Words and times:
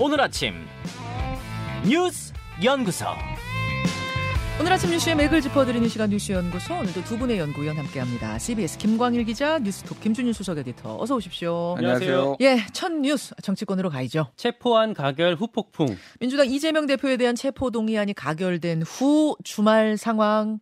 오늘 0.00 0.20
아침 0.20 0.54
뉴스 1.84 2.32
연구소. 2.62 3.06
오늘 4.60 4.72
아침 4.72 4.90
뉴스의 4.90 5.16
맥을 5.16 5.40
짚어드리는 5.40 5.88
시간 5.88 6.10
뉴스 6.10 6.30
연구소 6.30 6.74
오늘도 6.74 7.02
두 7.04 7.18
분의 7.18 7.38
연구위원 7.38 7.76
함께합니다. 7.76 8.38
CBS 8.38 8.78
김광일 8.78 9.24
기자, 9.24 9.58
뉴스톱 9.58 10.00
김준일 10.00 10.34
수석 10.34 10.58
에디터 10.58 10.98
어서 11.00 11.16
오십시오. 11.16 11.74
안녕하세요. 11.78 12.36
예, 12.40 12.58
첫 12.72 12.92
뉴스 12.92 13.34
정치권으로 13.42 13.90
가야죠. 13.90 14.28
체포한 14.36 14.94
가결 14.94 15.34
후폭풍. 15.34 15.96
민주당 16.20 16.46
이재명 16.46 16.86
대표에 16.86 17.16
대한 17.16 17.34
체포 17.34 17.70
동의안이 17.70 18.14
가결된 18.14 18.82
후 18.82 19.36
주말 19.42 19.96
상황 19.96 20.60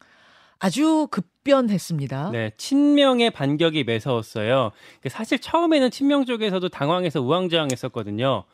아주 0.59 1.09
급 1.11 1.27
변했습니다. 1.45 2.31
네, 2.33 2.53
친명의 2.57 3.31
반격이 3.31 3.85
매서웠어요. 3.85 4.73
사실 5.09 5.39
처음에는 5.39 5.91
친명 5.91 6.25
쪽에서도 6.25 6.67
당황해서 6.71 7.21
우왕좌왕했었거든요. 7.21 8.45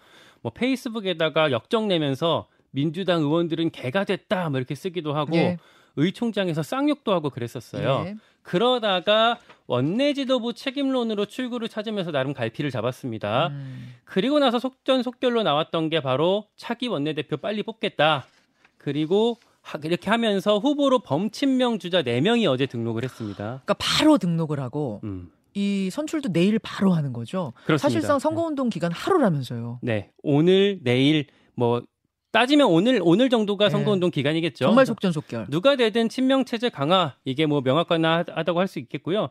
뭐 0.42 0.52
페이스북에다가 0.52 1.50
역정 1.50 1.88
내면서 1.88 2.46
민주당 2.70 3.22
의원들은 3.22 3.70
개가 3.70 4.04
됐다 4.04 4.50
뭐 4.50 4.58
이렇게 4.58 4.74
쓰기도 4.74 5.14
하고 5.14 5.36
예. 5.36 5.58
의총장에서 5.96 6.62
쌍욕도 6.62 7.12
하고 7.12 7.30
그랬었어요. 7.30 8.04
예. 8.06 8.16
그러다가 8.42 9.38
원내 9.66 10.14
지도부 10.14 10.52
책임론으로 10.54 11.26
출구를 11.26 11.68
찾으면서 11.68 12.10
나름 12.10 12.32
갈피를 12.32 12.70
잡았습니다. 12.70 13.48
음, 13.48 13.94
그리고 14.04 14.38
나서 14.40 14.58
속전속결로 14.58 15.42
나왔던 15.42 15.90
게 15.90 16.00
바로 16.00 16.46
차기 16.56 16.88
원내대표 16.88 17.36
빨리 17.36 17.62
뽑겠다. 17.62 18.26
그리고 18.78 19.36
하- 19.60 19.78
이렇게 19.84 20.10
하면서 20.10 20.58
후보로 20.58 21.00
범친명 21.00 21.78
주자 21.78 22.02
4명이 22.02 22.50
어제 22.50 22.66
등록을 22.66 23.04
했습니다. 23.04 23.62
그러니까 23.64 23.74
바로 23.74 24.18
등록을 24.18 24.58
하고 24.60 25.00
음. 25.04 25.30
이 25.54 25.90
선출도 25.90 26.32
내일 26.32 26.58
바로 26.58 26.92
하는 26.92 27.12
거죠. 27.12 27.52
그렇습니다. 27.64 27.78
사실상 27.78 28.18
선거운동 28.18 28.68
기간 28.68 28.92
하루라면서요. 28.92 29.80
네. 29.82 30.10
오늘 30.22 30.78
내일 30.82 31.26
뭐 31.54 31.82
따지면 32.30 32.68
오늘 32.68 33.00
오늘 33.02 33.28
정도가 33.28 33.66
네. 33.66 33.70
선거운동 33.70 34.10
기간이겠죠. 34.10 34.64
정말 34.64 34.86
속전속결. 34.86 35.46
누가 35.50 35.76
되든 35.76 36.08
친명 36.08 36.44
체제 36.44 36.68
강화 36.70 37.14
이게 37.24 37.44
뭐 37.46 37.60
명확하다고 37.60 38.58
할 38.58 38.66
수 38.68 38.78
있겠고요. 38.78 39.28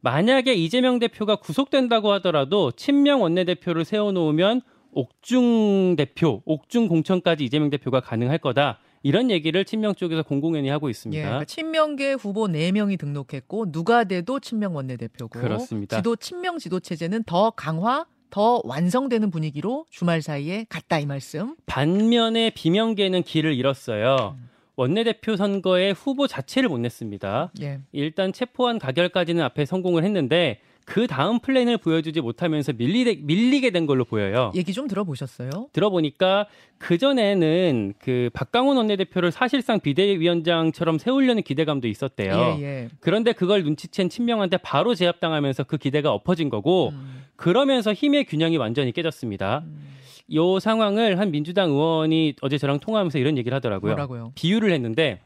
만약에 0.00 0.52
이재명 0.54 0.98
대표가 0.98 1.36
구속된다고 1.36 2.10
하더라도 2.12 2.72
친명 2.72 3.22
원내대표를 3.22 3.84
세워놓으면 3.84 4.60
옥중 4.90 5.94
대표, 5.96 6.42
옥중 6.44 6.88
공천까지 6.88 7.44
이재명 7.44 7.70
대표가 7.70 8.00
가능할 8.00 8.38
거다. 8.38 8.78
이런 9.02 9.30
얘기를 9.30 9.64
친명 9.64 9.94
쪽에서 9.94 10.22
공공연히 10.22 10.68
하고 10.68 10.88
예, 10.88 10.90
있습니다. 10.90 11.22
그러니까 11.22 11.44
친명계 11.44 12.12
후보 12.14 12.46
4명이 12.46 12.98
등록했고 12.98 13.72
누가 13.72 14.04
돼도 14.04 14.40
친명 14.40 14.74
원내대표고 14.76 15.38
그렇습니다. 15.38 15.96
지도 15.96 16.16
친명 16.16 16.58
지도 16.58 16.80
체제는 16.80 17.24
더 17.24 17.50
강화, 17.50 18.06
더 18.30 18.60
완성되는 18.64 19.30
분위기로 19.30 19.86
주말 19.90 20.22
사이에 20.22 20.66
갔다 20.68 20.98
이 20.98 21.06
말씀. 21.06 21.56
반면에 21.66 22.50
비명계는 22.50 23.22
길을 23.24 23.54
잃었어요. 23.54 24.36
원내대표 24.76 25.36
선거에 25.36 25.90
후보 25.90 26.26
자체를 26.26 26.68
못 26.68 26.78
냈습니다. 26.78 27.52
예. 27.60 27.80
일단 27.92 28.32
체포한 28.32 28.78
가결까지는 28.78 29.42
앞에 29.44 29.66
성공을 29.66 30.02
했는데 30.04 30.60
그 30.84 31.06
다음 31.06 31.38
플랜을 31.38 31.78
보여주지 31.78 32.20
못하면서 32.20 32.72
밀리게, 32.72 33.22
밀리게 33.22 33.70
된 33.70 33.86
걸로 33.86 34.04
보여요. 34.04 34.50
얘기 34.54 34.72
좀 34.72 34.88
들어보셨어요? 34.88 35.68
들어보니까 35.72 36.46
그 36.78 36.98
전에는 36.98 37.94
그 37.98 38.30
박강원 38.32 38.76
원내대표를 38.76 39.30
사실상 39.30 39.80
비대위원장처럼 39.80 40.98
세우려는 40.98 41.42
기대감도 41.42 41.88
있었대요. 41.88 42.56
예, 42.58 42.62
예. 42.62 42.88
그런데 43.00 43.32
그걸 43.32 43.62
눈치챈 43.64 44.10
친명한테 44.10 44.56
바로 44.58 44.94
제압당하면서 44.94 45.64
그 45.64 45.76
기대가 45.76 46.12
엎어진 46.12 46.48
거고 46.48 46.90
음, 46.90 47.24
그러면서 47.36 47.92
힘의 47.92 48.24
균형이 48.24 48.56
완전히 48.56 48.92
깨졌습니다. 48.92 49.62
음, 49.64 49.88
이 50.28 50.58
상황을 50.60 51.18
한 51.18 51.30
민주당 51.30 51.70
의원이 51.70 52.34
어제 52.40 52.58
저랑 52.58 52.80
통화하면서 52.80 53.18
이런 53.18 53.38
얘기를 53.38 53.54
하더라고요. 53.54 53.92
뭐라고요? 53.92 54.32
비유를 54.34 54.72
했는데 54.72 55.20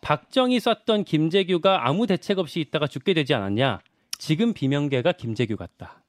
박정희 0.00 0.60
썼던 0.60 1.04
김재규가 1.04 1.88
아무 1.88 2.06
대책 2.06 2.38
없이 2.38 2.60
있다가 2.60 2.86
죽게 2.86 3.14
되지 3.14 3.34
않았냐? 3.34 3.80
지금 4.24 4.54
비명계가 4.54 5.12
김재규 5.12 5.54
같다. 5.56 6.02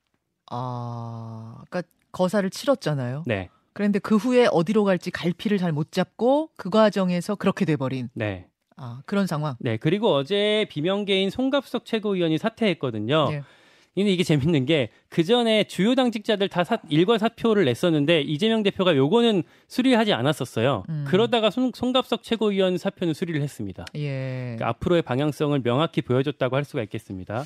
아, 0.49 1.61
그러니까 1.69 1.89
거사를 2.13 2.49
치렀잖아요. 2.49 3.23
네, 3.27 3.49
그런데 3.73 3.99
그 3.99 4.15
후에 4.15 4.47
어디로 4.49 4.85
갈지 4.85 5.11
갈피를 5.11 5.57
잘 5.57 5.73
못 5.73 5.91
잡고 5.91 6.49
그 6.55 6.69
과정에서 6.69 7.35
그렇게 7.35 7.65
돼버린 7.65 8.09
네, 8.13 8.47
아, 8.77 9.01
그런 9.05 9.27
상황. 9.27 9.55
네. 9.59 9.75
그리고 9.75 10.13
어제 10.13 10.65
비명계인 10.69 11.29
송갑석 11.29 11.83
최고위원이 11.85 12.37
사퇴했거든요. 12.37 13.27
예. 13.31 13.43
근데 13.95 14.11
이게 14.11 14.23
재밌는 14.23 14.65
게 14.65 14.89
그 15.09 15.23
전에 15.23 15.63
주요 15.65 15.95
당직자들 15.95 16.47
다 16.49 16.63
사- 16.65 16.79
일괄 16.89 17.17
사표를 17.19 17.63
냈었는데 17.65 18.21
이재명 18.21 18.63
대표가 18.63 18.95
요거는 18.95 19.43
수리하지 19.67 20.11
않았었어요. 20.13 20.83
음. 20.89 21.05
그러다가 21.07 21.49
송, 21.49 21.71
송갑석 21.75 22.23
최고위원 22.23 22.77
사표는 22.77 23.13
수리를 23.13 23.41
했습니다. 23.41 23.83
예. 23.95 24.55
그러니까 24.57 24.69
앞으로의 24.69 25.01
방향성을 25.01 25.61
명확히 25.63 26.01
보여줬다고 26.01 26.55
할 26.57 26.63
수가 26.65 26.83
있겠습니다. 26.83 27.43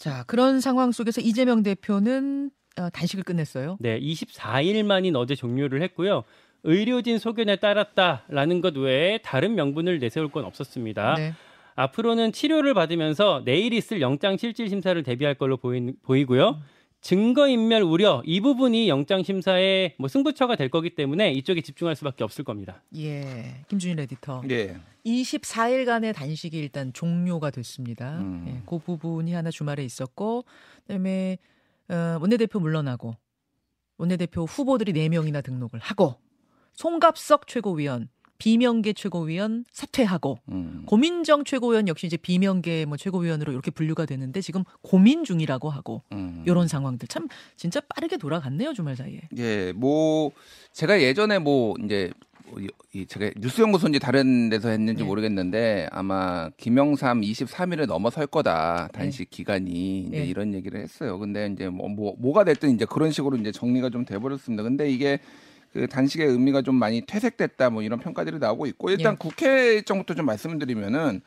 자, 0.00 0.24
그런 0.26 0.60
상황 0.60 0.92
속에서 0.92 1.20
이재명 1.20 1.62
대표는 1.62 2.50
어, 2.78 2.88
단식을 2.88 3.22
끝냈어요. 3.22 3.76
네, 3.80 4.00
24일 4.00 4.82
만인 4.82 5.14
어제 5.14 5.34
종료를 5.34 5.82
했고요. 5.82 6.24
의료진 6.64 7.18
소견에 7.18 7.56
따랐다라는 7.56 8.62
것 8.62 8.74
외에 8.78 9.18
다른 9.18 9.54
명분을 9.54 9.98
내세울 9.98 10.30
건 10.30 10.46
없었습니다. 10.46 11.16
네. 11.16 11.34
앞으로는 11.74 12.32
치료를 12.32 12.72
받으면서 12.72 13.42
내일 13.44 13.74
있을 13.74 14.00
영장 14.00 14.38
실질 14.38 14.70
심사를 14.70 15.00
대비할 15.02 15.34
걸로 15.34 15.58
보이, 15.58 15.92
보이고요. 16.02 16.58
증거 17.00 17.48
인멸 17.48 17.82
우려 17.82 18.22
이 18.26 18.40
부분이 18.40 18.88
영장 18.88 19.22
심사의 19.22 19.94
뭐 19.98 20.08
승부처가 20.08 20.56
될 20.56 20.68
거기 20.68 20.94
때문에 20.94 21.32
이쪽에 21.32 21.62
집중할 21.62 21.96
수밖에 21.96 22.24
없을 22.24 22.44
겁니다. 22.44 22.82
예. 22.96 23.64
김준일 23.68 24.00
에디터. 24.00 24.42
네. 24.46 24.54
예. 24.54 24.76
24일간의 25.06 26.14
단식이 26.14 26.58
일단 26.58 26.92
종료가 26.92 27.50
됐습니다. 27.50 28.18
음. 28.18 28.44
예, 28.48 28.62
그 28.66 28.78
부분이 28.78 29.32
하나 29.32 29.50
주말에 29.50 29.82
있었고, 29.82 30.44
그다음에 30.82 31.38
어, 31.88 32.18
원내대표 32.20 32.60
물러나고 32.60 33.16
원내대표 33.96 34.44
후보들이 34.44 34.92
4 34.92 35.08
명이나 35.08 35.40
등록을 35.40 35.80
하고 35.80 36.16
송갑석 36.74 37.46
최고위원, 37.46 38.08
비명계 38.40 38.94
최고위원 38.94 39.64
사퇴하고 39.70 40.38
음. 40.50 40.82
고민정 40.86 41.44
최고위원 41.44 41.86
역시 41.86 42.06
이제 42.06 42.16
비명계 42.16 42.86
뭐 42.86 42.96
최고위원으로 42.96 43.52
이렇게 43.52 43.70
분류가 43.70 44.06
되는데 44.06 44.40
지금 44.40 44.64
고민 44.82 45.22
중이라고 45.24 45.68
하고 45.70 46.02
음. 46.12 46.42
이런 46.46 46.66
상황들 46.66 47.06
참 47.06 47.28
진짜 47.56 47.80
빠르게 47.80 48.16
돌아갔네요 48.16 48.72
주말 48.72 48.96
사이에. 48.96 49.20
예, 49.36 49.72
뭐 49.76 50.32
제가 50.72 51.00
예전에 51.02 51.38
뭐 51.38 51.74
이제 51.84 52.10
뭐 52.50 52.58
이- 52.60 52.68
이 52.94 53.06
제가 53.06 53.30
뉴스연구소인지 53.38 53.98
다른 54.00 54.48
데서 54.48 54.70
했는지 54.70 55.02
예. 55.02 55.06
모르겠는데 55.06 55.88
아마 55.92 56.48
김영삼 56.56 57.20
23일을 57.20 57.86
넘어설 57.86 58.26
거다 58.26 58.88
단식 58.92 59.28
기간이 59.30 60.06
이제 60.08 60.16
예. 60.16 60.24
이런 60.24 60.54
얘기를 60.54 60.80
했어요. 60.80 61.18
근데 61.18 61.46
이제 61.52 61.68
뭐, 61.68 61.88
뭐 61.88 62.14
뭐가 62.18 62.42
됐든 62.44 62.74
이제 62.74 62.86
그런 62.86 63.12
식으로 63.12 63.36
이제 63.36 63.52
정리가 63.52 63.90
좀 63.90 64.04
돼버렸습니다. 64.06 64.62
근데 64.64 64.90
이게 64.90 65.20
그 65.72 65.86
단식의 65.86 66.26
의미가 66.26 66.62
좀 66.62 66.74
많이 66.74 67.00
퇴색됐다 67.06 67.70
뭐 67.70 67.82
이런 67.82 68.00
평가들이 68.00 68.38
나오고 68.38 68.66
있고 68.66 68.90
일단 68.90 69.12
예. 69.12 69.16
국회 69.18 69.74
일정부터 69.74 70.14
좀 70.14 70.26
말씀드리면은 70.26 71.20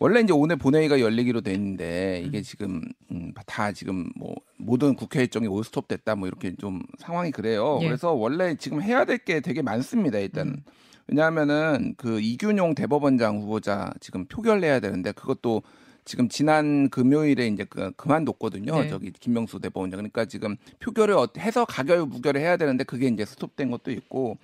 원래 0.00 0.20
이제 0.20 0.32
오늘 0.32 0.56
본회의가 0.56 1.00
열리기로 1.00 1.40
돼 1.40 1.52
있는데 1.54 2.22
이게 2.24 2.40
지금 2.42 2.82
음, 3.10 3.32
다 3.46 3.72
지금 3.72 4.08
뭐 4.14 4.36
모든 4.56 4.94
국회 4.94 5.20
일정이 5.20 5.48
올스톱 5.48 5.88
됐다 5.88 6.14
뭐 6.14 6.28
이렇게 6.28 6.54
좀 6.54 6.82
상황이 6.98 7.30
그래요. 7.32 7.78
예. 7.82 7.86
그래서 7.86 8.12
원래 8.12 8.54
지금 8.56 8.80
해야 8.82 9.04
될 9.04 9.18
게 9.18 9.40
되게 9.40 9.60
많습니다. 9.62 10.18
일단 10.18 10.48
음. 10.48 10.62
왜냐하면은 11.08 11.94
그 11.96 12.20
이균용 12.20 12.74
대법원장 12.74 13.38
후보자 13.40 13.90
지금 13.98 14.26
표결해야 14.26 14.78
되는데 14.80 15.10
그것도 15.12 15.62
지금 16.08 16.26
지난 16.30 16.88
금요일에 16.88 17.48
이제 17.48 17.64
그 17.68 17.90
그만뒀거든요. 17.92 18.80
네. 18.80 18.88
저기 18.88 19.12
김명수 19.12 19.60
대법원장. 19.60 19.98
그러니까 19.98 20.24
지금 20.24 20.56
표결을 20.80 21.14
어- 21.14 21.28
해서 21.36 21.66
가결 21.66 22.06
무결을 22.06 22.40
해야 22.40 22.56
되는데 22.56 22.82
그게 22.82 23.08
이제 23.08 23.26
스톱된 23.26 23.70
것도 23.70 23.90
있고 23.90 24.38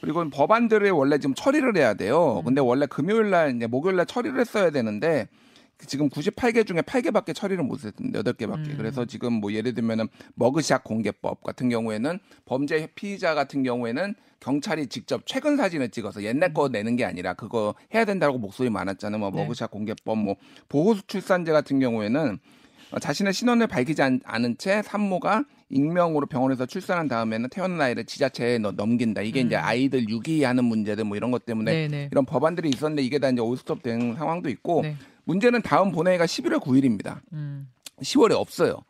그리고 0.00 0.26
법안들을 0.30 0.90
원래 0.92 1.18
지금 1.18 1.34
처리를 1.34 1.76
해야 1.76 1.92
돼요. 1.92 2.38
음. 2.38 2.44
근데 2.46 2.62
원래 2.62 2.86
금요일 2.86 3.28
날 3.28 3.54
이제 3.54 3.66
목요일 3.66 3.96
날 3.96 4.06
처리를 4.06 4.40
했어야 4.40 4.70
되는데 4.70 5.28
그 5.28 5.49
지금 5.86 6.08
98개 6.08 6.66
중에 6.66 6.78
8개밖에 6.82 7.34
처리를 7.34 7.64
못 7.64 7.84
했는데 7.84 8.20
8개밖에. 8.22 8.68
음. 8.70 8.74
그래서 8.76 9.04
지금 9.04 9.32
뭐 9.34 9.52
예를 9.52 9.74
들면은 9.74 10.08
머그샷 10.34 10.84
공개법 10.84 11.42
같은 11.42 11.68
경우에는 11.68 12.18
범죄 12.44 12.86
피의자 12.94 13.34
같은 13.34 13.62
경우에는 13.62 14.14
경찰이 14.40 14.86
직접 14.86 15.22
최근 15.26 15.56
사진을 15.56 15.90
찍어서 15.90 16.22
옛날 16.22 16.54
거 16.54 16.68
내는 16.68 16.96
게 16.96 17.04
아니라 17.04 17.34
그거 17.34 17.74
해야 17.94 18.04
된다고 18.04 18.38
목소리 18.38 18.70
많았잖아요. 18.70 19.18
뭐 19.18 19.30
네. 19.30 19.42
머그샷 19.42 19.70
공개법 19.70 20.18
뭐 20.18 20.36
보호수 20.68 21.06
출산제 21.06 21.52
같은 21.52 21.78
경우에는 21.80 22.38
어, 22.92 22.98
자신의 22.98 23.32
신원을 23.32 23.66
밝히지 23.68 24.02
않, 24.02 24.20
않은 24.24 24.56
채 24.58 24.82
산모가 24.82 25.44
익명으로 25.68 26.26
병원에서 26.26 26.66
출산한 26.66 27.06
다음에는 27.06 27.48
태어난 27.50 27.80
아이를 27.80 28.04
지자체에 28.04 28.58
넣- 28.58 28.74
넘긴다. 28.74 29.22
이게 29.22 29.40
이제 29.40 29.54
음. 29.54 29.60
아이들 29.62 30.08
유기하는 30.08 30.64
문제들 30.64 31.04
뭐 31.04 31.16
이런 31.16 31.30
것 31.30 31.44
때문에 31.44 31.86
네네. 31.86 32.08
이런 32.10 32.24
법안들이 32.26 32.68
있었는데 32.70 33.02
이게 33.02 33.20
다 33.20 33.28
이제 33.30 33.40
올스톱 33.40 33.82
된 33.84 34.16
상황도 34.16 34.48
있고 34.48 34.82
네. 34.82 34.96
문제는 35.24 35.62
다음 35.62 35.92
본회의가 35.92 36.26
11월 36.26 36.60
9일입니다. 36.60 37.20
음. 37.32 37.68
10월에 38.02 38.32
없어요. 38.32 38.82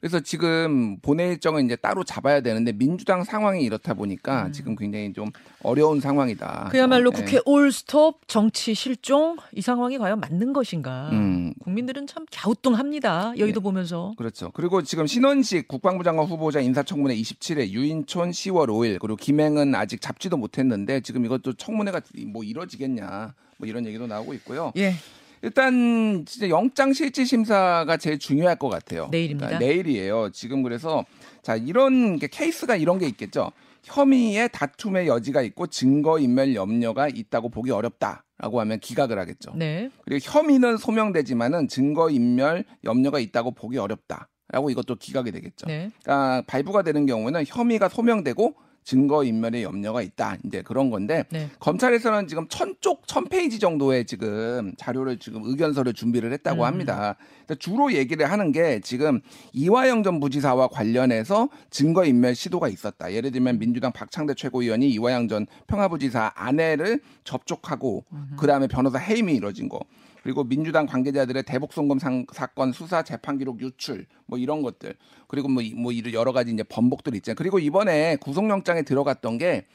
그래서 0.00 0.20
지금 0.20 0.98
본회 1.00 1.28
일정은 1.28 1.64
이제 1.64 1.74
따로 1.74 2.04
잡아야 2.04 2.40
되는데 2.40 2.72
민주당 2.72 3.24
상황이 3.24 3.64
이렇다 3.64 3.94
보니까 3.94 4.46
음. 4.46 4.52
지금 4.52 4.76
굉장히 4.76 5.12
좀 5.12 5.30
어려운 5.62 6.00
상황이다. 6.00 6.68
그야말로 6.70 7.10
네. 7.10 7.16
국회 7.16 7.40
올스톱 7.44 8.28
정치 8.28 8.74
실종 8.74 9.36
이 9.52 9.60
상황이 9.62 9.98
과연 9.98 10.20
맞는 10.20 10.52
것인가? 10.52 11.08
음. 11.12 11.54
국민들은 11.60 12.06
참 12.06 12.26
갸우뚱합니다. 12.30 13.34
여의도 13.38 13.60
보면서. 13.60 14.14
그렇죠. 14.16 14.50
그리고 14.52 14.82
지금 14.82 15.06
신원식 15.06 15.66
국방부 15.66 16.04
장관 16.04 16.26
후보자 16.26 16.60
인사청문회 16.60 17.16
27일, 17.16 17.70
유인촌 17.70 18.30
10월 18.30 18.68
5일, 18.68 18.98
그리고 19.00 19.16
김행은 19.16 19.74
아직 19.74 20.00
잡지도 20.00 20.36
못했는데 20.36 21.00
지금 21.00 21.24
이것도 21.24 21.54
청문회가 21.54 22.00
뭐 22.28 22.44
이뤄지겠냐, 22.44 23.34
뭐 23.56 23.68
이런 23.68 23.86
얘기도 23.86 24.06
나오고 24.06 24.34
있고요. 24.34 24.72
예. 24.76 24.94
일단 25.42 26.24
진짜 26.26 26.48
영장 26.48 26.92
실질 26.92 27.26
심사가 27.26 27.96
제일 27.96 28.18
중요할 28.18 28.56
것 28.56 28.68
같아요. 28.68 29.08
내일입니다. 29.10 29.46
그러니까 29.48 29.66
내일이에요. 29.66 30.30
지금 30.30 30.62
그래서 30.62 31.04
자 31.42 31.56
이런 31.56 32.18
게 32.18 32.26
케이스가 32.26 32.76
이런 32.76 32.98
게 32.98 33.06
있겠죠. 33.06 33.52
혐의의 33.84 34.48
다툼의 34.52 35.06
여지가 35.06 35.42
있고 35.42 35.68
증거 35.68 36.18
인멸 36.18 36.54
염려가 36.54 37.08
있다고 37.08 37.50
보기 37.50 37.70
어렵다 37.70 38.24
라고 38.38 38.60
하면 38.60 38.80
기각을 38.80 39.18
하겠죠. 39.18 39.52
네. 39.54 39.90
그리고 40.04 40.20
혐의는 40.22 40.76
소명되지만은 40.76 41.68
증거 41.68 42.10
인멸 42.10 42.64
염려가 42.84 43.18
있다고 43.20 43.52
보기 43.52 43.78
어렵다 43.78 44.28
라고 44.48 44.70
이것도 44.70 44.96
기각이 44.96 45.32
되겠죠. 45.32 45.66
네. 45.66 45.90
그러니까 46.02 46.42
발부가 46.46 46.82
되는 46.82 47.06
경우는 47.06 47.44
혐의가 47.46 47.88
소명되고 47.88 48.54
증거 48.86 49.24
인멸의 49.24 49.64
염려가 49.64 50.00
있다. 50.00 50.36
이제 50.44 50.62
그런 50.62 50.90
건데 50.90 51.24
네. 51.30 51.50
검찰에서는 51.58 52.28
지금 52.28 52.46
천 52.48 52.76
쪽, 52.80 53.06
천 53.08 53.24
페이지 53.24 53.58
정도의 53.58 54.06
지금 54.06 54.72
자료를 54.78 55.18
지금 55.18 55.42
의견서를 55.44 55.92
준비를 55.92 56.32
했다고 56.32 56.62
음. 56.62 56.66
합니다. 56.66 57.16
주로 57.58 57.92
얘기를 57.92 58.30
하는 58.30 58.52
게 58.52 58.80
지금 58.80 59.20
이화영 59.52 60.04
전 60.04 60.20
부지사와 60.20 60.68
관련해서 60.68 61.48
증거 61.68 62.04
인멸 62.04 62.36
시도가 62.36 62.68
있었다. 62.68 63.12
예를 63.12 63.32
들면 63.32 63.58
민주당 63.58 63.90
박창대 63.90 64.34
최고위원이 64.34 64.88
이화영 64.90 65.26
전 65.26 65.46
평화부지사 65.66 66.32
아내를 66.36 67.00
접촉하고 67.24 68.04
그 68.36 68.46
다음에 68.46 68.68
변호사 68.68 68.98
해임이 68.98 69.34
이뤄진 69.34 69.68
거. 69.68 69.80
그리고 70.26 70.42
민주당 70.42 70.86
관계자들의 70.86 71.44
대북 71.44 71.72
송금 71.72 72.00
상- 72.00 72.26
사건 72.32 72.72
수사 72.72 73.04
재판 73.04 73.38
기록 73.38 73.60
유출 73.60 74.06
뭐 74.26 74.40
이런 74.40 74.60
것들 74.60 74.96
그리고 75.28 75.46
뭐, 75.48 75.62
이- 75.62 75.72
뭐 75.72 75.92
여러 76.12 76.32
가지 76.32 76.50
이제 76.50 76.64
번복들이 76.64 77.18
있잖아요. 77.18 77.36
그리고 77.38 77.60
이번에 77.60 78.16
구속영장에 78.16 78.82
들어갔던 78.82 79.38
게 79.38 79.66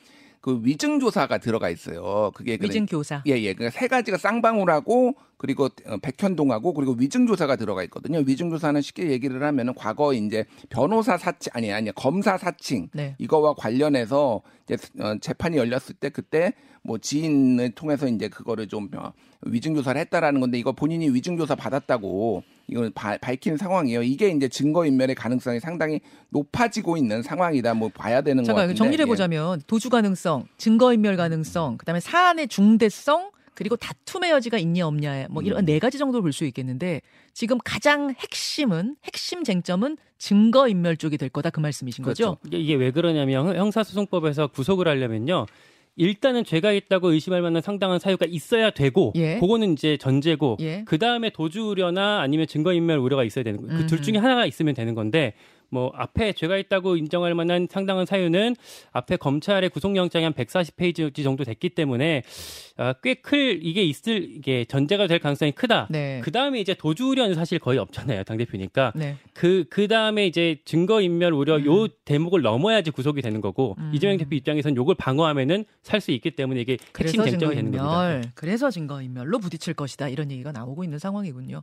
그 0.44 0.60
위증 0.64 1.00
조사가 1.00 1.38
들어가 1.38 1.70
있어요. 1.70 2.32
그게 2.34 2.58
그래- 2.58 2.68
위증 2.68 2.88
교사. 2.88 3.22
예, 3.28 3.34
예. 3.34 3.54
그러니까 3.54 3.80
세 3.80 3.88
가지가 3.88 4.18
쌍방울하고 4.18 5.14
그리고 5.38 5.66
어, 5.86 5.98
백현동하고 6.02 6.74
그리고 6.74 6.96
위증 6.98 7.28
조사가 7.28 7.58
들어가 7.58 7.84
있거든요. 7.84 8.24
위증 8.26 8.50
조사는 8.50 8.82
쉽게 8.82 9.12
얘기를 9.12 9.44
하면은 9.44 9.76
과거 9.76 10.16
이제 10.16 10.46
변호사 10.70 11.16
사칭 11.16 11.52
아니 11.54 11.72
아니 11.72 11.92
검사 11.92 12.40
사칭 12.40 12.90
네. 12.94 13.16
이거와 13.20 13.54
관련해서 13.54 14.42
이제 14.72 14.78
어, 15.04 15.16
재판이 15.20 15.58
열렸을 15.58 15.96
때 16.00 16.10
그때 16.10 16.54
뭐 16.84 16.98
지인을 16.98 17.72
통해서 17.72 18.08
이제 18.08 18.28
그거를 18.30 18.68
좀 18.68 18.90
어, 18.96 19.12
위증 19.44 19.76
조사를 19.76 20.00
했다라는 20.02 20.40
건데 20.40 20.58
이거 20.58 20.72
본인이 20.72 21.10
위증 21.10 21.38
조사 21.38 21.56
받았다고 21.56 22.44
이걸 22.68 22.90
바- 22.92 23.18
밝힌 23.18 23.58
상황이에요. 23.58 24.02
이게 24.04 24.30
이제 24.30 24.48
증거 24.48 24.86
인멸의 24.86 25.16
가능성이 25.16 25.60
상당히 25.60 26.00
높아지고 26.30 26.98
있는 26.98 27.22
상황이다. 27.22 27.74
뭐 27.74 27.90
봐야 27.94 28.22
되는 28.22 28.44
거 28.44 28.48
잠깐 28.48 28.64
같은데. 28.64 28.78
정리를 28.78 29.04
예. 29.04 29.08
해보자면 29.08 29.62
도주 29.68 29.90
가능성, 29.90 30.46
증거 30.58 30.94
인멸 30.94 31.18
가능성, 31.18 31.78
그다음에 31.78 32.00
사안의 32.00 32.48
중대성, 32.48 33.32
그리고 33.62 33.76
다툼의 33.76 34.32
여지가 34.32 34.58
있냐 34.58 34.88
없냐, 34.88 35.28
뭐 35.30 35.44
음. 35.44 35.46
이런 35.46 35.66
네 35.66 35.78
가지 35.78 36.00
정도로 36.00 36.24
볼수 36.24 36.46
있겠는데 36.46 37.02
지금 37.34 37.60
가장 37.64 38.10
핵심은 38.18 38.96
핵심 39.06 39.44
쟁점은 39.44 39.98
증거 40.18 40.68
인멸 40.68 40.98
쪽이 40.98 41.18
될 41.20 41.30
거다 41.30 41.52
그 41.52 41.60
말씀이신 41.60 42.04
거죠? 42.04 42.38
그렇죠. 42.38 42.40
이게, 42.48 42.58
이게 42.58 42.74
왜 42.76 42.90
그러냐면 42.90 43.48
형- 43.50 43.56
형사소송법에서 43.56 44.48
구속을 44.48 44.88
하려면요. 44.88 45.46
일단은 45.96 46.44
죄가 46.44 46.72
있다고 46.72 47.12
의심할 47.12 47.42
만한 47.44 47.62
상당한 47.62 48.00
사유가 48.00 48.26
있어야 48.28 48.72
되고 48.72 49.12
예. 49.16 49.38
그거는 49.40 49.74
이제 49.74 49.98
전제고 49.98 50.58
예. 50.62 50.84
그 50.86 50.98
다음에 50.98 51.30
도주 51.30 51.62
우려나 51.68 52.22
아니면 52.22 52.48
증거 52.48 52.74
인멸 52.74 52.98
우려가 52.98 53.24
있어야 53.24 53.44
되는 53.44 53.62
거예요. 53.62 53.78
그둘 53.78 54.00
음. 54.00 54.02
중에 54.02 54.18
하나가 54.18 54.46
있으면 54.48 54.74
되는 54.74 54.96
건데 54.96 55.34
뭐 55.72 55.92
앞에 55.96 56.34
죄가 56.34 56.58
있다고 56.58 56.98
인정할 56.98 57.34
만한 57.34 57.68
상당한 57.70 58.06
사유는 58.06 58.56
앞에 58.92 59.16
검찰의 59.18 59.70
구속영장이 59.70 60.26
한 60.26 60.34
140페이지 60.34 61.24
정도 61.24 61.44
됐기 61.44 61.70
때문에 61.70 62.24
아, 62.78 62.94
꽤클 62.94 63.60
이게 63.64 63.84
있을 63.84 64.24
이게 64.36 64.66
전제가 64.66 65.08
될 65.08 65.20
가능성이 65.20 65.52
크다. 65.54 65.88
네. 65.90 66.20
그 66.24 66.32
다음에 66.32 66.60
이제 66.60 66.74
도주 66.74 67.08
우려는 67.08 67.36
사실 67.36 67.60
거의 67.60 67.80
없잖아요 67.80 68.24
당 68.24 68.38
대표니까 68.38 68.92
네. 68.96 69.16
그, 69.34 69.66
그 69.70 69.88
다음에 69.88 70.28
이제 70.28 70.58
증거 70.66 71.02
인멸 71.02 71.32
우려 71.34 71.58
음. 71.58 71.66
요 71.66 71.88
대목을 71.88 72.42
넘어야지 72.42 72.92
구속이 72.92 73.22
되는 73.22 73.40
거고 73.40 73.76
음. 73.78 73.92
이재명 73.94 74.18
대표 74.18 74.36
입장에선 74.36 74.76
요걸 74.76 74.96
방어하면은 74.96 75.66
살 75.84 76.02
수 76.02 76.12
있기 76.12 76.32
때문에 76.32 76.60
이게 76.60 76.78
핵심 77.00 77.24
쟁점이 77.24 77.56
되는 77.56 77.72
겁니다. 77.72 78.10
인멸, 78.16 78.32
그래서 78.34 78.72
증거 78.72 79.02
인멸로 79.02 79.38
부딪힐 79.40 79.76
것이다 79.76 80.10
이런 80.10 80.32
얘기가 80.32 80.52
나오고 80.52 80.84
있는 80.84 80.98
상황이군요. 80.98 81.62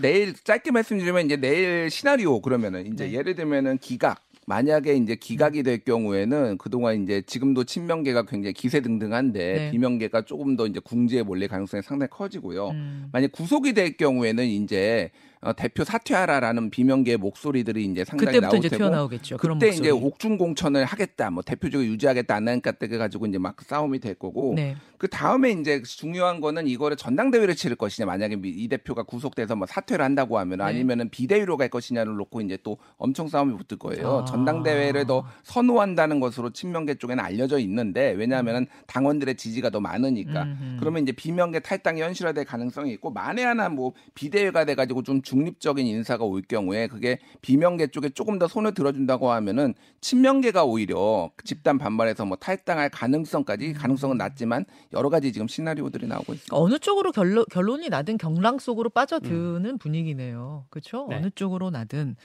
내일 0.00 0.32
짧게 0.32 0.70
말씀드리면 0.70 1.26
이제 1.26 1.36
내일 1.36 1.90
시나리오 1.90 2.40
그러면은 2.40 2.86
이제 2.86 3.06
네. 3.08 3.14
예를 3.14 3.34
들면 3.34 3.49
은 3.52 3.78
기각 3.78 4.22
만약에 4.46 4.96
이제 4.96 5.14
기각이 5.14 5.62
될 5.62 5.84
경우에는 5.84 6.58
그동안 6.58 7.04
이제 7.04 7.22
지금도 7.22 7.64
친명계가 7.64 8.24
굉장히 8.24 8.52
기세 8.52 8.80
등등한데 8.80 9.38
네. 9.38 9.70
비명계가 9.70 10.22
조금 10.22 10.56
더 10.56 10.66
이제 10.66 10.80
궁지에 10.80 11.22
몰릴 11.22 11.46
가능성이 11.46 11.82
상당히 11.82 12.10
커지고요. 12.10 12.70
음. 12.70 13.08
만약 13.12 13.30
구속이 13.30 13.74
될 13.74 13.96
경우에는 13.96 14.44
이제 14.44 15.12
어, 15.42 15.54
대표 15.54 15.84
사퇴하라라는 15.84 16.68
비명계의 16.68 17.16
목소리들이 17.16 17.84
이제 17.86 18.04
상당히 18.04 18.26
그때부터 18.26 18.48
나올 18.48 18.58
이제 18.58 18.68
테고 18.68 18.82
튀어나오겠죠. 18.84 19.36
그런 19.38 19.58
그때. 19.58 19.72
이제 19.74 19.88
옥중 19.88 20.36
공천을 20.36 20.84
하겠다, 20.84 21.30
뭐 21.30 21.42
대표직을 21.42 21.86
유지하겠다 21.86 22.34
안 22.34 22.46
하니까 22.46 22.72
때 22.72 22.88
가지고 22.88 23.24
이제 23.26 23.38
막 23.38 23.56
싸움이 23.62 24.00
될 24.00 24.14
거고 24.14 24.52
네. 24.54 24.76
그 24.98 25.08
다음에 25.08 25.50
이제 25.52 25.80
중요한 25.82 26.42
거는 26.42 26.66
이거를 26.66 26.98
전당대회를 26.98 27.56
치를 27.56 27.76
것이냐 27.76 28.04
만약에 28.04 28.36
미- 28.36 28.50
이 28.50 28.68
대표가 28.68 29.02
구속돼서 29.02 29.56
뭐 29.56 29.66
사퇴를 29.66 30.04
한다고 30.04 30.38
하면 30.38 30.58
네. 30.58 30.64
아니면은 30.64 31.08
비대위로 31.08 31.56
갈 31.56 31.70
것이냐를 31.70 32.16
놓고 32.16 32.42
이제 32.42 32.58
또 32.62 32.76
엄청 32.98 33.26
싸움이 33.26 33.56
붙을 33.56 33.78
거예요. 33.78 34.18
아. 34.18 34.24
전당대회를 34.26 35.06
더 35.06 35.24
선호한다는 35.44 36.20
것으로 36.20 36.50
친명계 36.50 36.96
쪽에는 36.96 37.24
알려져 37.24 37.58
있는데 37.60 38.10
왜냐하면은 38.12 38.66
당원들의 38.86 39.36
지지가 39.36 39.70
더 39.70 39.80
많으니까 39.80 40.42
음흠. 40.42 40.76
그러면 40.80 41.02
이제 41.02 41.12
비명계 41.12 41.60
탈당이 41.60 42.02
현실화될 42.02 42.44
가능성이 42.44 42.92
있고 42.92 43.10
만에 43.10 43.42
하나 43.42 43.70
뭐 43.70 43.94
비대위가 44.14 44.66
돼가지고 44.66 45.02
좀 45.02 45.22
중립적인 45.30 45.86
인사가 45.86 46.24
올 46.24 46.42
경우에 46.42 46.88
그게 46.88 47.20
비명계 47.40 47.88
쪽에 47.92 48.08
조금 48.08 48.40
더 48.40 48.48
손을 48.48 48.74
들어준다고 48.74 49.30
하면은 49.30 49.74
친명계가 50.00 50.64
오히려 50.64 51.30
집단 51.44 51.78
반발해서 51.78 52.24
뭐 52.24 52.36
탈당할 52.36 52.90
가능성까지 52.90 53.74
가능성은 53.74 54.16
낮지만 54.16 54.64
여러 54.92 55.08
가지 55.08 55.32
지금 55.32 55.46
시나리오들이 55.46 56.08
나오고 56.08 56.34
있습니다. 56.34 56.56
어느 56.56 56.80
쪽으로 56.80 57.12
결론, 57.12 57.44
결론이 57.48 57.90
나든 57.90 58.18
경랑 58.18 58.58
속으로 58.58 58.90
빠져드는 58.90 59.78
분위기네요. 59.78 60.66
그렇죠? 60.68 61.06
네. 61.08 61.16
어느 61.16 61.30
쪽으로 61.30 61.70
나든 61.70 62.16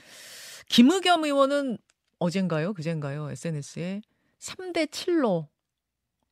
김의겸 0.68 1.24
의원은 1.24 1.78
어젠가요? 2.18 2.74
그젠가요? 2.74 3.30
SNS에 3.30 4.02
3대 4.40 4.88
7로 4.88 5.46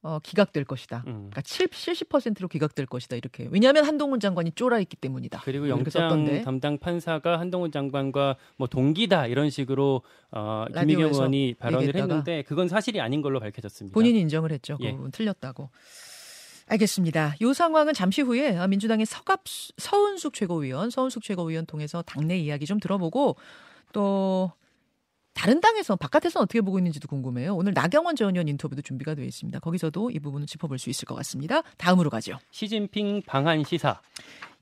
어, 0.05 0.19
기각될 0.23 0.65
것이다. 0.65 1.03
음. 1.07 1.31
그러니까 1.31 1.41
7, 1.41 1.69
70%로 1.69 2.47
기각될 2.47 2.85
것이다. 2.85 3.17
이렇게. 3.17 3.49
왜냐하면 3.51 3.87
한동훈 3.87 4.21
장관이 4.21 4.53
쫄아 4.53 4.79
있기 4.81 4.97
때문이다. 4.97 5.41
그리고 5.45 5.67
영장. 5.71 6.43
담당 6.45 6.77
판사가 6.77 7.41
한동훈 7.41 7.73
장관과 7.73 8.37
뭐 8.57 8.69
동기다 8.69 9.27
이런 9.29 9.49
식으로 9.49 10.03
어, 10.31 10.67
라디오에서 10.71 11.21
의원이 11.21 11.55
발언을 11.55 11.89
얘기했다가. 11.89 12.15
했는데 12.15 12.43
그건 12.43 12.69
사실이 12.69 13.01
아닌 13.01 13.23
걸로 13.23 13.41
밝혀졌습니다. 13.41 13.95
본인이 13.95 14.21
인정을 14.21 14.53
했죠. 14.53 14.77
그 14.77 14.85
예. 14.85 14.93
부분 14.93 15.11
틀렸다고. 15.11 15.71
알겠습니다. 16.67 17.37
이 17.41 17.55
상황은 17.55 17.95
잠시 17.95 18.21
후에 18.21 18.59
아, 18.59 18.67
민주당의 18.67 19.07
서갑 19.07 19.43
서은숙 19.79 20.35
최고위원, 20.35 20.91
서은숙 20.91 21.23
최고위원 21.23 21.65
통해서 21.65 22.03
당내 22.03 22.39
이야기 22.39 22.67
좀 22.67 22.79
들어보고 22.79 23.37
또 23.93 24.53
다른 25.35 25.61
당에서 25.61 25.97
바깥에서 25.97 26.41
어떻게 26.41 26.61
보고 26.61 26.79
있는지도 26.79 27.09
궁금해요. 27.09 27.55
오늘 27.57 27.73
나경원 27.75 28.17
전 28.17 28.31
의원 28.35 28.49
인터뷰도 28.49 28.83
준비가 28.83 29.15
되어 29.15 29.25
있습니다. 29.25 29.59
거기서도 29.59 30.11
이 30.11 30.19
부분을 30.21 30.47
짚어볼 30.47 30.79
수 30.79 30.91
있을 30.91 31.07
것 31.07 31.15
같습니다. 31.17 31.63
다음으로 31.77 32.09
가죠. 32.09 32.39
시진핑 32.51 33.23
방한 33.27 33.65
시사. 33.65 34.01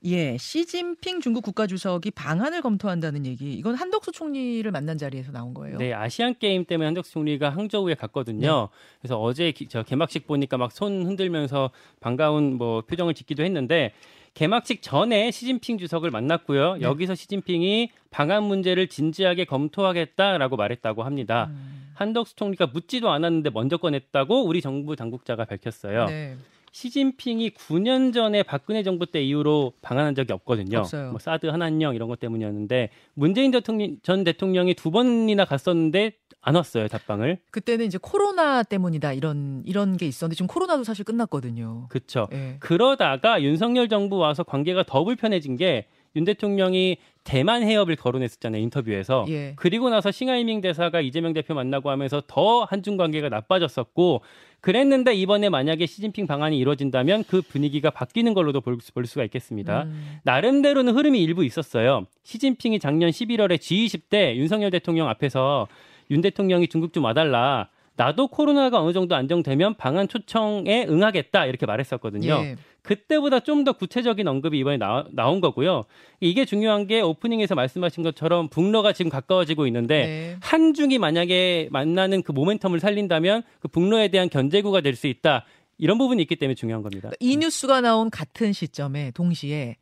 예, 0.05 0.35
시진핑 0.37 1.21
중국 1.21 1.43
국가주석이 1.45 2.11
방안을 2.11 2.61
검토한다는 2.61 3.25
얘기. 3.25 3.53
이건 3.53 3.75
한덕수 3.75 4.11
총리를 4.11 4.69
만난 4.69 4.97
자리에서 4.97 5.31
나온 5.31 5.53
거예요. 5.53 5.77
네, 5.77 5.93
아시안 5.93 6.35
게임 6.37 6.65
때문에 6.65 6.87
한덕수 6.87 7.13
총리가 7.13 7.51
항저우에 7.51 7.93
갔거든요. 7.93 8.69
네. 8.69 8.77
그래서 8.99 9.21
어제 9.21 9.51
기- 9.53 9.67
저 9.69 9.83
개막식 9.83 10.27
보니까 10.27 10.57
막 10.57 10.71
손 10.73 11.05
흔들면서 11.05 11.69
반가운 12.01 12.55
뭐 12.57 12.81
표정을 12.81 13.13
짓기도 13.13 13.43
했는데 13.45 13.93
개막식 14.33 14.81
전에 14.81 15.31
시진핑 15.31 15.77
주석을 15.77 16.09
만났고요. 16.11 16.75
네. 16.75 16.81
여기서 16.81 17.15
시진핑이 17.15 17.91
방한 18.09 18.43
문제를 18.43 18.87
진지하게 18.87 19.45
검토하겠다라고 19.45 20.55
말했다고 20.55 21.03
합니다. 21.03 21.49
음, 21.51 21.91
한덕수 21.95 22.35
총리가 22.35 22.67
묻지도 22.67 23.11
않았는데 23.11 23.51
먼저 23.51 23.77
꺼냈다고 23.77 24.45
우리 24.45 24.61
정부 24.61 24.95
당국자가 24.95 25.45
밝혔어요. 25.45 26.05
네. 26.05 26.35
시진핑이 26.73 27.51
9년 27.51 28.13
전에 28.13 28.41
박근혜 28.41 28.81
정부 28.81 29.05
때 29.05 29.21
이후로 29.23 29.73
방한한 29.81 30.15
적이 30.15 30.33
없거든요. 30.33 30.79
없어요. 30.79 31.11
뭐 31.11 31.19
사드 31.19 31.45
한한령 31.45 31.93
이런 31.93 32.09
것 32.09 32.19
때문이었는데 32.19 32.89
문재인 33.13 33.51
대통령 33.51 33.97
전 34.01 34.23
대통령이 34.23 34.73
두 34.73 34.89
번이나 34.89 35.45
갔었는데 35.45 36.13
안 36.41 36.55
왔어요 36.55 36.87
답방을. 36.87 37.37
그때는 37.51 37.85
이제 37.85 37.99
코로나 38.01 38.63
때문이다 38.63 39.13
이런 39.13 39.61
이런 39.65 39.97
게 39.97 40.07
있었는데 40.07 40.35
지금 40.35 40.47
코로나도 40.47 40.83
사실 40.83 41.05
끝났거든요. 41.05 41.85
그렇죠. 41.89 42.27
예. 42.33 42.57
그러다가 42.59 43.43
윤석열 43.43 43.87
정부 43.87 44.17
와서 44.17 44.43
관계가 44.43 44.83
더 44.83 45.03
불편해진 45.03 45.55
게 45.55 45.85
윤 46.15 46.25
대통령이 46.25 46.97
대만 47.23 47.63
해협을 47.63 47.95
거론했었잖아요 47.95 48.61
인터뷰에서. 48.61 49.25
예. 49.29 49.53
그리고 49.55 49.89
나서 49.89 50.11
싱하이밍 50.11 50.61
대사가 50.61 51.01
이재명 51.01 51.33
대표 51.33 51.53
만나고 51.53 51.89
하면서 51.89 52.21
더 52.27 52.63
한중 52.65 52.97
관계가 52.97 53.29
나빠졌었고 53.29 54.21
그랬는데 54.61 55.13
이번에 55.15 55.49
만약에 55.49 55.85
시진핑 55.85 56.27
방안이 56.27 56.57
이루어진다면 56.57 57.23
그 57.25 57.41
분위기가 57.41 57.89
바뀌는 57.89 58.33
걸로도 58.33 58.61
볼, 58.61 58.77
수- 58.81 58.93
볼 58.93 59.05
수가 59.05 59.23
있겠습니다. 59.25 59.83
음. 59.83 60.17
나름대로는 60.23 60.95
흐름이 60.95 61.21
일부 61.21 61.43
있었어요. 61.45 62.05
시진핑이 62.23 62.79
작년 62.79 63.09
11월에 63.09 63.57
G20 63.57 64.01
때 64.09 64.35
윤석열 64.35 64.69
대통령 64.71 65.07
앞에서 65.09 65.67
윤 66.11 66.21
대통령이 66.21 66.67
중국 66.67 66.93
좀 66.93 67.05
와달라. 67.05 67.69
나도 67.95 68.27
코로나가 68.27 68.81
어느 68.81 68.91
정도 68.93 69.15
안정되면 69.15 69.75
방한 69.75 70.07
초청에 70.07 70.85
응하겠다 70.89 71.45
이렇게 71.45 71.65
말했었거든요. 71.65 72.33
예. 72.43 72.55
그때보다 72.81 73.39
좀 73.39 73.63
더 73.63 73.73
구체적인 73.73 74.27
언급이 74.27 74.59
이번에 74.59 74.77
나, 74.77 75.05
나온 75.11 75.39
거고요. 75.39 75.83
이게 76.19 76.43
중요한 76.43 76.85
게 76.85 76.99
오프닝에서 77.01 77.55
말씀하신 77.55 78.03
것처럼 78.03 78.49
북러가 78.49 78.91
지금 78.91 79.09
가까워지고 79.09 79.67
있는데 79.67 80.05
네. 80.05 80.37
한중이 80.41 80.97
만약에 80.97 81.69
만나는 81.71 82.23
그 82.23 82.33
모멘텀을 82.33 82.79
살린다면 82.79 83.43
그 83.61 83.67
북러에 83.69 84.09
대한 84.09 84.29
견제구가 84.29 84.81
될 84.81 84.95
수 84.95 85.07
있다. 85.07 85.45
이런 85.77 85.97
부분이 85.97 86.21
있기 86.23 86.35
때문에 86.35 86.55
중요한 86.55 86.83
겁니다. 86.83 87.09
이 87.19 87.37
뉴스가 87.37 87.79
나온 87.81 88.09
같은 88.09 88.51
시점에 88.53 89.11
동시에 89.11 89.77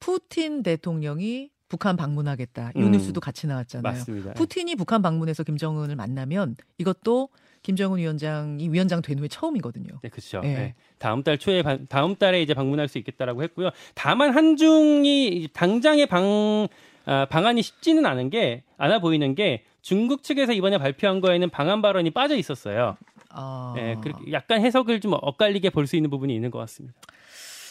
푸틴 0.00 0.62
대통령이 0.62 1.50
북한 1.68 1.96
방문하겠다. 1.96 2.72
이 2.76 2.78
음. 2.80 2.92
뉴스도 2.92 3.20
같이 3.20 3.46
나왔잖아요. 3.46 3.82
맞습니다. 3.92 4.32
푸틴이 4.34 4.76
북한 4.76 5.02
방문해서 5.02 5.42
김정은을 5.42 5.96
만나면 5.96 6.56
이것도 6.78 7.28
김정은 7.66 7.98
위원장이 7.98 8.68
위원장 8.70 9.02
된 9.02 9.18
후에 9.18 9.26
처음이거든요. 9.26 9.88
네, 10.00 10.08
그렇죠. 10.08 10.40
예. 10.44 10.48
네. 10.54 10.74
다음 10.98 11.24
달 11.24 11.36
초에 11.36 11.62
방- 11.64 11.84
다음 11.88 12.14
달에 12.14 12.40
이제 12.40 12.54
방문할 12.54 12.86
수 12.86 12.96
있겠다라고 12.98 13.42
했고요. 13.42 13.70
다만 13.96 14.32
한중이 14.32 15.48
당장의 15.52 16.06
방 16.06 16.68
아, 17.06 17.24
방안이 17.28 17.62
쉽지는 17.62 18.06
않은 18.06 18.30
게 18.30 18.62
않아 18.78 19.00
보이는 19.00 19.34
게 19.34 19.64
중국 19.82 20.22
측에서 20.22 20.52
이번에 20.52 20.78
발표한 20.78 21.20
거에는 21.20 21.50
방안 21.50 21.82
발언이 21.82 22.10
빠져 22.10 22.36
있었어요. 22.36 22.96
아. 23.30 23.74
예, 23.78 23.96
그렇게 24.00 24.30
약간 24.32 24.60
해석을 24.64 25.00
좀 25.00 25.12
엇갈리게 25.20 25.70
볼 25.70 25.86
수 25.88 25.96
있는 25.96 26.08
부분이 26.10 26.32
있는 26.34 26.50
것 26.52 26.58
같습니다. 26.60 26.96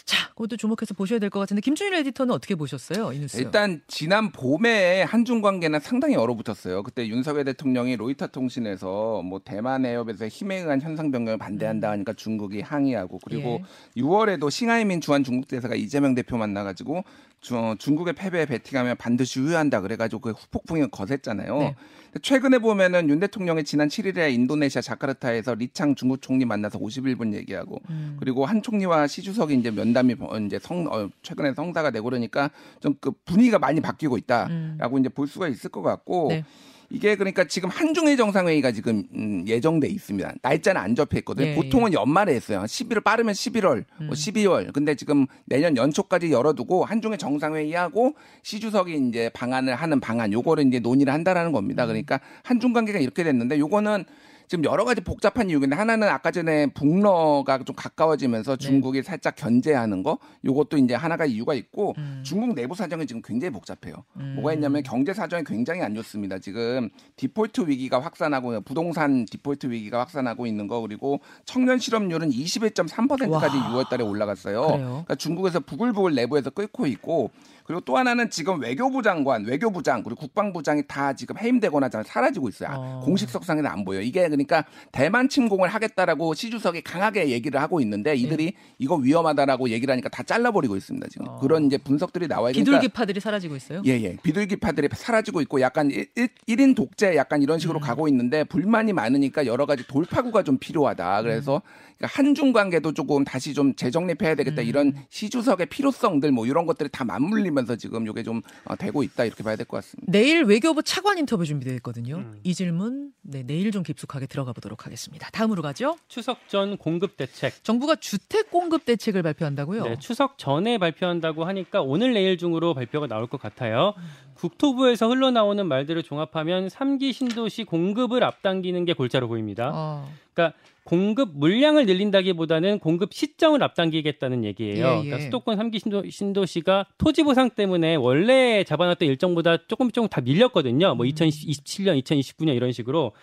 자, 0.05 0.29
그것도 0.29 0.55
주목해서 0.57 0.93
보셔야 0.93 1.17
될 1.17 1.29
것 1.31 1.39
같은데 1.39 1.61
김준일 1.61 1.93
에디터는 1.95 2.33
어떻게 2.33 2.53
보셨어요? 2.53 3.11
이 3.11 3.19
뉴스. 3.19 3.37
일단 3.37 3.81
지난 3.87 4.31
봄에 4.31 5.01
한중 5.01 5.41
관계는 5.41 5.79
상당히 5.79 6.15
얼어붙었어요. 6.15 6.83
그때 6.83 7.07
윤석열 7.07 7.43
대통령이 7.45 7.95
로이터 7.95 8.27
통신에서 8.27 9.23
뭐 9.23 9.41
대만 9.43 9.83
해협에서 9.85 10.27
힘에 10.27 10.57
의한 10.57 10.79
현상 10.81 11.09
변경을 11.11 11.39
반대한다 11.39 11.89
하니까 11.91 12.13
중국이 12.13 12.61
항의하고 12.61 13.19
그리고 13.25 13.61
6월에도 13.97 14.51
싱하이민 14.51 15.01
주한 15.01 15.23
중국 15.23 15.47
대사가 15.47 15.73
이재명 15.75 16.13
대표 16.13 16.37
만나 16.37 16.63
가지고 16.63 17.03
주- 17.45 17.75
중국의 17.77 18.13
패배에 18.13 18.47
베팅하면 18.47 18.97
반드시 18.97 19.39
후회한다 19.39 19.81
그래가지고 19.81 20.19
그 20.19 20.31
후폭풍이 20.31 20.87
거셌잖아요. 20.89 21.59
네. 21.59 21.75
최근에 22.21 22.57
보면은 22.59 23.07
윤 23.09 23.19
대통령이 23.19 23.63
지난 23.65 23.87
7일에 23.89 24.33
인도네시아 24.33 24.81
자카르타에서 24.81 25.53
리창 25.55 25.93
중국 25.95 26.21
총리 26.21 26.43
만나서 26.45 26.79
51분 26.79 27.33
얘기하고 27.35 27.81
음. 27.89 28.17
그리고 28.19 28.45
한 28.45 28.63
총리와 28.63 29.05
시 29.07 29.21
주석이 29.21 29.53
이제 29.55 29.69
면담이 29.69 30.15
버- 30.15 30.35
이제 30.39 30.57
성 30.57 30.87
어, 30.87 31.09
최근에 31.21 31.53
성사가 31.53 31.91
되고 31.91 32.05
그러니까 32.05 32.49
좀 32.79 32.95
그 33.01 33.11
분위기가 33.25 33.59
많이 33.59 33.79
바뀌고 33.81 34.17
있다라고 34.17 34.97
이제 34.97 35.09
볼 35.09 35.27
수가 35.27 35.47
있을 35.49 35.69
것 35.69 35.81
같고 35.83 36.27
음. 36.27 36.29
네. 36.29 36.45
이게 36.89 37.15
그러니까 37.15 37.45
지금 37.45 37.69
한중일 37.69 38.17
정상회의가 38.17 38.71
지금 38.71 39.03
음, 39.15 39.43
예정돼 39.47 39.87
있습니다. 39.87 40.33
날짜는 40.41 40.79
안 40.81 40.95
접해 40.95 41.19
있거든요. 41.19 41.47
예, 41.47 41.55
보통은 41.55 41.93
연말에 41.93 42.33
했어요. 42.33 42.63
11월 42.63 43.03
빠르면 43.03 43.33
11월, 43.33 43.83
음. 44.01 44.05
뭐 44.07 44.09
12월. 44.09 44.71
근데 44.73 44.95
지금 44.95 45.25
내년 45.45 45.75
연초까지 45.77 46.31
열어두고 46.31 46.85
한중일 46.85 47.17
정상회의하고 47.17 48.15
시 48.43 48.59
주석이 48.59 49.07
이제 49.09 49.29
방안을 49.33 49.75
하는 49.75 49.99
방안 49.99 50.31
요거를 50.31 50.67
이제 50.67 50.79
논의를 50.79 51.11
한다라는 51.13 51.51
음. 51.51 51.53
겁니다. 51.53 51.85
그러니까 51.85 52.19
한중 52.43 52.73
관계가 52.73 52.99
이렇게 52.99 53.23
됐는데 53.23 53.59
요거는 53.59 54.05
지금 54.47 54.63
여러 54.65 54.85
가지 54.85 55.01
복잡한 55.01 55.49
이유인데 55.49 55.75
하나는 55.75 56.07
아까 56.07 56.31
전에 56.31 56.67
북러가 56.67 57.59
좀 57.59 57.75
가까워지면서 57.75 58.57
네. 58.57 58.65
중국이 58.65 59.03
살짝 59.03 59.35
견제하는 59.35 60.03
거 60.03 60.19
요것도 60.43 60.77
이제 60.77 60.93
하나가 60.93 61.25
이유가 61.25 61.53
있고 61.53 61.93
음. 61.97 62.21
중국 62.23 62.53
내부 62.53 62.75
사정이 62.75 63.05
지금 63.07 63.21
굉장히 63.23 63.51
복잡해요. 63.51 64.03
뭐가 64.35 64.53
있냐면 64.53 64.83
경제 64.83 65.13
사정이 65.13 65.43
굉장히 65.43 65.81
안 65.81 65.95
좋습니다. 65.95 66.39
지금 66.39 66.89
디폴트 67.15 67.67
위기가 67.67 67.99
확산하고 67.99 68.61
부동산 68.61 69.25
디폴트 69.25 69.67
위기가 69.67 69.99
확산하고 69.99 70.45
있는 70.45 70.67
거 70.67 70.81
그리고 70.81 71.19
청년 71.45 71.79
실업률은 71.79 72.29
21.3%까지 72.29 73.29
와. 73.29 73.41
6월 73.71 73.89
달에 73.89 74.03
올라갔어요. 74.03 74.61
그래요? 74.67 74.87
그러니까 74.87 75.15
중국에서 75.15 75.59
부글부글 75.59 76.15
내부에서 76.15 76.49
끓고 76.49 76.85
있고 76.87 77.31
그리고 77.65 77.81
또 77.81 77.97
하나는 77.97 78.29
지금 78.29 78.61
외교부 78.61 79.01
장관, 79.01 79.43
외교부장 79.43 80.03
그리고 80.03 80.21
국방부장이 80.21 80.83
다 80.87 81.13
지금 81.13 81.37
해임되거나 81.37 81.89
잘 81.89 82.03
사라지고 82.03 82.49
있어요. 82.49 82.69
아, 82.69 82.75
어. 82.77 83.01
공식석상에는 83.03 83.69
안 83.69 83.83
보여. 83.83 84.01
이게 84.01 84.27
그러니까 84.43 84.65
대만 84.91 85.29
침공을 85.29 85.69
하겠다라고 85.69 86.33
시 86.33 86.49
주석이 86.49 86.81
강하게 86.81 87.29
얘기를 87.29 87.61
하고 87.61 87.79
있는데 87.81 88.15
이들이 88.15 88.53
이거 88.77 88.95
위험하다라고 88.95 89.69
얘기를 89.69 89.91
하니까 89.91 90.09
다 90.09 90.23
잘라버리고 90.23 90.75
있습니다. 90.75 91.07
지금 91.09 91.25
네. 91.25 91.31
어. 91.31 91.39
그런 91.39 91.65
이제 91.65 91.77
분석들이 91.77 92.27
나와요. 92.27 92.53
그러니까 92.53 92.79
비둘기파들이 92.79 93.19
사라지고 93.19 93.55
있어요. 93.55 93.81
예, 93.85 93.91
예. 94.01 94.17
비둘기파들이 94.23 94.89
사라지고 94.93 95.41
있고 95.41 95.61
약간 95.61 95.89
일, 95.91 96.07
일, 96.15 96.27
1인 96.47 96.75
독재 96.75 97.15
약간 97.15 97.41
이런 97.41 97.57
음. 97.57 97.59
식으로 97.59 97.79
가고 97.79 98.07
있는데 98.07 98.43
불만이 98.43 98.93
많으니까 98.93 99.45
여러 99.45 99.65
가지 99.65 99.85
돌파구가 99.87 100.43
좀 100.43 100.57
필요하다. 100.57 101.21
그래서 101.21 101.61
음. 101.65 101.85
한중 102.01 102.51
관계도 102.51 102.93
조금 102.93 103.23
다시 103.23 103.53
좀 103.53 103.73
재정립해야 103.75 104.35
되겠다. 104.35 104.61
음. 104.61 104.67
이런 104.67 104.93
시 105.09 105.29
주석의 105.29 105.67
필요성들 105.67 106.31
뭐 106.31 106.45
이런 106.45 106.65
것들이 106.65 106.89
다 106.89 107.05
맞물리면서 107.05 107.77
지금 107.77 108.07
이게 108.07 108.21
좀 108.23 108.41
어, 108.65 108.75
되고 108.75 109.01
있다. 109.03 109.23
이렇게 109.25 109.43
봐야 109.43 109.55
될 109.55 109.65
것 109.65 109.77
같습니다. 109.77 110.11
내일 110.11 110.43
외교부 110.43 110.83
차관 110.83 111.17
인터뷰 111.17 111.45
준비되어 111.45 111.73
있거든요. 111.75 112.17
음. 112.17 112.33
이 112.43 112.53
질문 112.53 113.11
네, 113.21 113.43
내일 113.43 113.71
좀 113.71 113.81
깊숙하게 113.83 114.24
들어가 114.27 114.53
보도록 114.53 114.85
하겠습니다. 114.85 115.29
다음으로 115.31 115.61
가죠. 115.61 115.97
추석 116.07 116.47
전 116.47 116.77
공급 116.77 117.17
대책. 117.17 117.63
정부가 117.63 117.95
주택 117.95 118.49
공급 118.51 118.85
대책을 118.85 119.23
발표한다고요? 119.23 119.83
네, 119.83 119.99
추석 119.99 120.37
전에 120.37 120.77
발표한다고 120.77 121.45
하니까 121.45 121.81
오늘 121.81 122.13
내일 122.13 122.37
중으로 122.37 122.73
발표가 122.73 123.07
나올 123.07 123.27
것 123.27 123.39
같아요. 123.39 123.93
국토부에서 124.35 125.07
흘러나오는 125.07 125.65
말들을 125.65 126.03
종합하면 126.03 126.67
3기 126.67 127.13
신도시 127.13 127.63
공급을 127.63 128.23
앞당기는 128.23 128.85
게 128.85 128.93
골자로 128.93 129.27
보입니다. 129.27 129.71
어, 129.73 130.09
그러니까 130.33 130.57
공급 130.83 131.31
물량을 131.33 131.87
늘린다기보다는 131.87 132.77
공급 132.77 133.11
시점을 133.11 133.61
앞당기겠다는 133.63 134.43
얘기예요. 134.43 134.85
예, 134.85 134.91
예. 134.91 135.03
그러니까 135.03 135.19
수도권 135.19 135.57
3기 135.57 135.79
신도, 135.79 136.09
신도시가 136.09 136.85
토지 136.99 137.23
보상 137.23 137.49
때문에 137.49 137.95
원래 137.95 138.63
잡아놨던 138.63 139.07
일정보다 139.07 139.65
조금 139.67 139.89
조금 139.89 140.07
다 140.07 140.21
밀렸거든요. 140.21 140.93
뭐 140.93 141.05
2027년, 141.07 142.01
2029년 142.03 142.55
이런 142.55 142.71
식으로. 142.71 143.13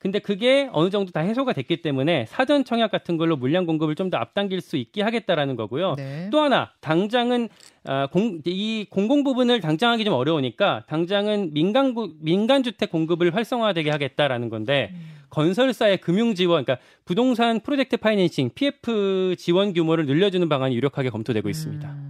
근데 0.00 0.18
그게 0.18 0.68
어느 0.72 0.88
정도 0.90 1.12
다 1.12 1.20
해소가 1.20 1.52
됐기 1.52 1.82
때문에 1.82 2.24
사전 2.26 2.64
청약 2.64 2.90
같은 2.90 3.16
걸로 3.18 3.36
물량 3.36 3.66
공급을 3.66 3.94
좀 3.94 4.10
더 4.10 4.16
앞당길 4.16 4.60
수 4.62 4.76
있게 4.76 5.02
하겠다라는 5.02 5.54
거고요. 5.56 5.94
네. 5.96 6.28
또 6.32 6.40
하나 6.40 6.70
당장은 6.80 7.48
아, 7.84 8.06
공, 8.08 8.40
이 8.46 8.86
공공 8.90 9.22
부분을 9.24 9.60
당장 9.60 9.92
하기 9.92 10.04
좀 10.04 10.14
어려우니까 10.14 10.84
당장은 10.88 11.52
민간 11.52 11.94
구- 11.94 12.14
민간 12.20 12.62
주택 12.62 12.90
공급을 12.90 13.34
활성화되게 13.36 13.90
하겠다라는 13.90 14.48
건데 14.48 14.92
건설사의 15.30 15.98
금융 15.98 16.34
지원, 16.34 16.64
그러니까 16.64 16.84
부동산 17.04 17.60
프로젝트 17.60 17.96
파이낸싱 17.98 18.50
(PF) 18.54 19.36
지원 19.38 19.72
규모를 19.74 20.06
늘려주는 20.06 20.48
방안이 20.48 20.74
유력하게 20.74 21.10
검토되고 21.10 21.48
있습니다. 21.48 21.88
음. 21.88 22.09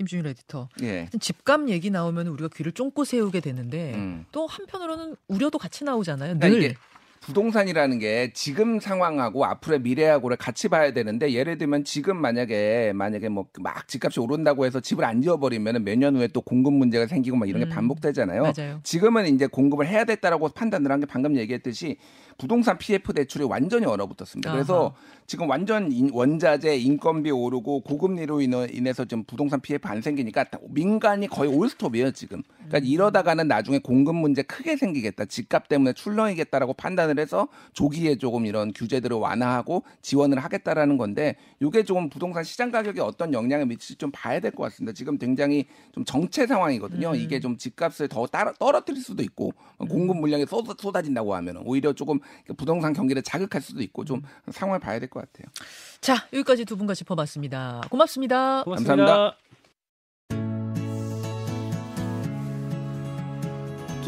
김준일 0.00 0.26
에디터. 0.28 0.68
예. 0.82 1.08
집값 1.20 1.68
얘기 1.68 1.90
나오면 1.90 2.28
우리가 2.28 2.48
귀를 2.54 2.72
쫑긋 2.72 3.06
세우게 3.06 3.40
되는데 3.40 3.94
음. 3.94 4.24
또 4.32 4.46
한편으로는 4.46 5.14
우려도 5.28 5.58
같이 5.58 5.84
나오잖아요. 5.84 6.38
그러니까 6.38 6.48
늘. 6.48 6.62
이게 6.62 6.74
부동산이라는 7.20 7.98
게 7.98 8.30
지금 8.32 8.80
상황하고 8.80 9.44
앞으로의 9.44 9.80
미래하고를 9.82 10.38
같이 10.38 10.68
봐야 10.68 10.92
되는데 10.92 11.32
예를 11.32 11.58
들면 11.58 11.84
지금 11.84 12.16
만약에 12.16 12.92
만약에 12.94 13.28
뭐 13.28 13.46
막 13.60 13.86
집값이 13.88 14.20
오른다고 14.20 14.64
해서 14.64 14.80
집을 14.80 15.04
안 15.04 15.20
지어버리면 15.20 15.84
몇 15.84 15.98
년 15.98 16.16
후에 16.16 16.28
또 16.28 16.40
공급 16.40 16.72
문제가 16.72 17.06
생기고 17.06 17.36
막 17.36 17.46
이런 17.48 17.60
게 17.60 17.66
음. 17.66 17.68
반복되잖아요. 17.68 18.42
맞아요. 18.56 18.80
지금은 18.84 19.26
이제 19.34 19.46
공급을 19.46 19.86
해야 19.86 20.04
됐다라고 20.04 20.48
판단을 20.50 20.90
한 20.90 21.00
게 21.00 21.06
방금 21.06 21.36
얘기했듯이 21.36 21.96
부동산 22.38 22.78
PF 22.78 23.12
대출이 23.12 23.44
완전히 23.44 23.84
얼어붙었습니다. 23.84 24.50
그래서 24.52 24.86
아하. 24.86 24.94
지금 25.26 25.48
완전 25.50 25.92
인- 25.92 26.08
원자재 26.12 26.76
인건비 26.76 27.30
오르고 27.30 27.82
고금리로 27.82 28.40
인해- 28.40 28.68
인해서 28.72 29.04
좀 29.04 29.24
부동산 29.24 29.60
PF 29.60 29.86
안 29.88 30.00
생기니까 30.00 30.44
다- 30.44 30.58
민간이 30.70 31.26
거의 31.28 31.50
올스톱이에요 31.54 32.12
지금. 32.12 32.42
그러니까 32.56 32.78
음. 32.78 32.84
이러다가는 32.84 33.46
나중에 33.46 33.78
공급 33.78 34.14
문제 34.16 34.40
크게 34.42 34.76
생기겠다. 34.76 35.26
집값 35.26 35.68
때문에 35.68 35.92
출렁이겠다라고 35.92 36.72
판단을 36.74 37.09
판단을 37.10 37.20
해서 37.20 37.48
조기에 37.72 38.16
조금 38.16 38.46
이런 38.46 38.72
규제들을 38.72 39.16
완화하고 39.16 39.82
지원을 40.02 40.38
하겠다라는 40.38 40.96
건데 40.96 41.36
이게 41.60 41.84
조금 41.84 42.08
부동산 42.08 42.44
시장 42.44 42.70
가격에 42.70 43.00
어떤 43.00 43.32
영향을 43.32 43.66
미칠지 43.66 43.96
좀 43.96 44.10
봐야 44.12 44.38
될 44.40 44.50
것 44.52 44.64
같습니다. 44.64 44.92
지금 44.92 45.18
굉장히 45.18 45.66
좀 45.92 46.04
정체 46.04 46.46
상황이거든요. 46.46 47.10
음. 47.10 47.14
이게 47.14 47.40
좀 47.40 47.56
집값을 47.56 48.08
더 48.08 48.26
따라, 48.26 48.52
떨어뜨릴 48.58 49.02
수도 49.02 49.22
있고 49.22 49.52
공급 49.78 50.16
물량이 50.18 50.46
쏟아, 50.46 50.74
쏟아진다고 50.78 51.34
하면 51.36 51.58
오히려 51.64 51.92
조금 51.92 52.18
부동산 52.56 52.92
경기를 52.92 53.22
자극할 53.22 53.60
수도 53.62 53.82
있고 53.82 54.04
좀 54.04 54.22
상황을 54.50 54.80
봐야 54.80 54.98
될 54.98 55.08
것 55.10 55.20
같아요. 55.20 55.46
자, 56.00 56.14
여기까지 56.32 56.64
두 56.64 56.76
분과 56.76 56.94
짚어봤습니다. 56.94 57.82
고맙습니다. 57.90 58.62
고맙습니다. 58.64 58.96
감사합니다. 58.96 59.49